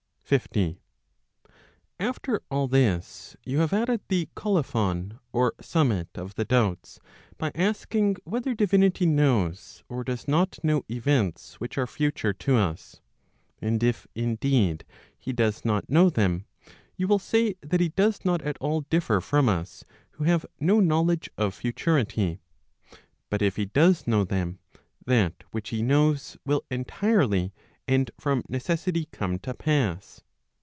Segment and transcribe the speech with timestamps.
[0.31, 0.79] 50.
[1.99, 7.01] After all this, you have added the colophon (or summit) of the doubts,
[7.37, 13.01] by asking whether divinity knows or does not know events which are future to us.
[13.61, 14.85] And if, indeed,
[15.19, 16.45] he does not know them,
[16.95, 20.79] you will say that he does not at all differ from us, who have no
[20.79, 22.39] knowledge of futurity.
[23.29, 24.59] But if he does know them,
[25.05, 27.51] that which he knows will entirely
[27.87, 30.21] and from necessity come to pass.